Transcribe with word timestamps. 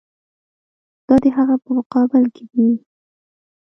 دا 1.07 1.15
د 1.23 1.25
هغه 1.37 1.55
په 1.63 1.69
مقابل 1.77 2.23
کې 2.35 2.43
دي. 2.51 2.67